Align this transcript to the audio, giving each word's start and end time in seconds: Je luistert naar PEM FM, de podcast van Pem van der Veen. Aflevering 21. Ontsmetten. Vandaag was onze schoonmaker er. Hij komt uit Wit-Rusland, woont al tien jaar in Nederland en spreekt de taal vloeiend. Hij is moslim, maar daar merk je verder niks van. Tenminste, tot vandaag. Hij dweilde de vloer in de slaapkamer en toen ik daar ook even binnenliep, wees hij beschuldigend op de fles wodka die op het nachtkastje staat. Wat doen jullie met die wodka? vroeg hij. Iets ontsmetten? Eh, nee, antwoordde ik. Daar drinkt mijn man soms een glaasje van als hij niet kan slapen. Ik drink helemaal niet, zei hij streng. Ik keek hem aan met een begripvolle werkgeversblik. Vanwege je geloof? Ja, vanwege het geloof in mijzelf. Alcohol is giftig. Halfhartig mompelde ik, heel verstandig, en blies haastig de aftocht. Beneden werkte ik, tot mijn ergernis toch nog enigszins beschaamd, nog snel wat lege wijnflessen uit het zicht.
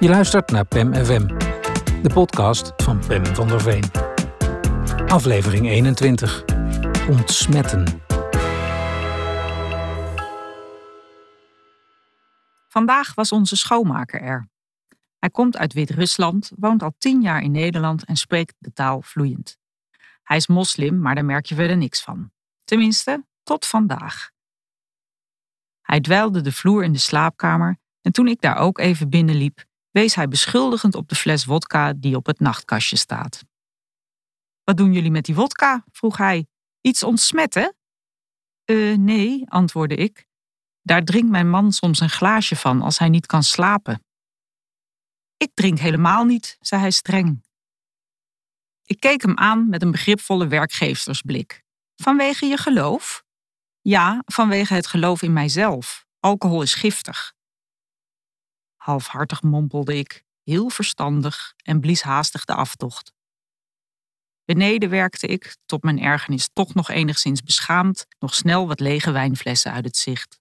Je 0.00 0.08
luistert 0.08 0.50
naar 0.50 0.64
PEM 0.64 0.94
FM, 0.94 1.26
de 2.02 2.10
podcast 2.12 2.72
van 2.76 2.98
Pem 3.06 3.26
van 3.26 3.48
der 3.48 3.60
Veen. 3.60 3.84
Aflevering 5.06 5.66
21. 5.66 6.44
Ontsmetten. 7.08 8.02
Vandaag 12.68 13.14
was 13.14 13.32
onze 13.32 13.56
schoonmaker 13.56 14.20
er. 14.20 14.48
Hij 15.18 15.30
komt 15.30 15.56
uit 15.56 15.72
Wit-Rusland, 15.72 16.52
woont 16.56 16.82
al 16.82 16.94
tien 16.98 17.22
jaar 17.22 17.42
in 17.42 17.50
Nederland 17.50 18.04
en 18.04 18.16
spreekt 18.16 18.54
de 18.58 18.72
taal 18.72 19.02
vloeiend. 19.02 19.58
Hij 20.22 20.36
is 20.36 20.46
moslim, 20.46 21.00
maar 21.00 21.14
daar 21.14 21.24
merk 21.24 21.46
je 21.46 21.54
verder 21.54 21.76
niks 21.76 22.02
van. 22.02 22.30
Tenminste, 22.64 23.24
tot 23.42 23.66
vandaag. 23.66 24.30
Hij 25.82 26.00
dweilde 26.00 26.40
de 26.40 26.52
vloer 26.52 26.84
in 26.84 26.92
de 26.92 26.98
slaapkamer 26.98 27.78
en 28.02 28.12
toen 28.12 28.26
ik 28.26 28.40
daar 28.40 28.56
ook 28.56 28.78
even 28.78 29.10
binnenliep, 29.10 29.66
wees 29.90 30.14
hij 30.14 30.28
beschuldigend 30.28 30.94
op 30.94 31.08
de 31.08 31.14
fles 31.14 31.44
wodka 31.44 31.92
die 31.92 32.16
op 32.16 32.26
het 32.26 32.40
nachtkastje 32.40 32.96
staat. 32.96 33.44
Wat 34.64 34.76
doen 34.76 34.92
jullie 34.92 35.10
met 35.10 35.24
die 35.24 35.34
wodka? 35.34 35.84
vroeg 35.92 36.16
hij. 36.16 36.46
Iets 36.80 37.02
ontsmetten? 37.02 37.76
Eh, 38.64 38.96
nee, 38.96 39.50
antwoordde 39.50 39.94
ik. 39.94 40.26
Daar 40.82 41.04
drinkt 41.04 41.30
mijn 41.30 41.50
man 41.50 41.72
soms 41.72 42.00
een 42.00 42.10
glaasje 42.10 42.56
van 42.56 42.82
als 42.82 42.98
hij 42.98 43.08
niet 43.08 43.26
kan 43.26 43.42
slapen. 43.42 44.04
Ik 45.36 45.50
drink 45.54 45.78
helemaal 45.78 46.24
niet, 46.24 46.56
zei 46.60 46.80
hij 46.80 46.90
streng. 46.90 47.46
Ik 48.84 49.00
keek 49.00 49.22
hem 49.22 49.38
aan 49.38 49.68
met 49.68 49.82
een 49.82 49.90
begripvolle 49.90 50.46
werkgeversblik. 50.46 51.62
Vanwege 51.94 52.46
je 52.46 52.56
geloof? 52.56 53.24
Ja, 53.80 54.22
vanwege 54.24 54.74
het 54.74 54.86
geloof 54.86 55.22
in 55.22 55.32
mijzelf. 55.32 56.06
Alcohol 56.20 56.62
is 56.62 56.74
giftig. 56.74 57.34
Halfhartig 58.88 59.42
mompelde 59.42 59.96
ik, 59.96 60.24
heel 60.42 60.68
verstandig, 60.70 61.54
en 61.56 61.80
blies 61.80 62.02
haastig 62.02 62.44
de 62.44 62.54
aftocht. 62.54 63.12
Beneden 64.44 64.90
werkte 64.90 65.26
ik, 65.26 65.56
tot 65.66 65.82
mijn 65.82 66.00
ergernis 66.00 66.48
toch 66.52 66.74
nog 66.74 66.88
enigszins 66.88 67.42
beschaamd, 67.42 68.06
nog 68.18 68.34
snel 68.34 68.66
wat 68.66 68.80
lege 68.80 69.10
wijnflessen 69.10 69.72
uit 69.72 69.84
het 69.84 69.96
zicht. 69.96 70.37